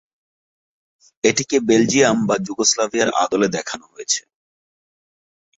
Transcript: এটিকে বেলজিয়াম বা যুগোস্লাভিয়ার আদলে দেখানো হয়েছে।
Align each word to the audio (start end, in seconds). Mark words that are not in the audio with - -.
এটিকে 1.23 1.57
বেলজিয়াম 1.67 2.17
বা 2.27 2.35
যুগোস্লাভিয়ার 2.45 3.09
আদলে 3.23 3.47
দেখানো 3.47 3.85
হয়েছে। 3.93 4.21